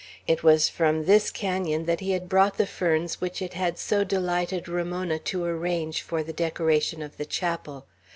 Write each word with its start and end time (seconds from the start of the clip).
It 0.25 0.41
was 0.41 0.67
from 0.67 1.05
this 1.05 1.29
canon 1.29 1.85
that 1.85 1.99
he 1.99 2.09
had 2.09 2.27
brought 2.27 2.57
the 2.57 2.65
ferns 2.65 3.21
which 3.21 3.39
it 3.39 3.53
had 3.53 3.77
so 3.77 4.03
delighted 4.03 4.67
Ramona 4.67 5.19
to 5.19 5.45
arrange 5.45 6.01
for 6.01 6.23
the 6.23 6.33
decoration 6.33 7.03
of 7.03 7.17
the 7.17 7.25
chapel. 7.27 7.85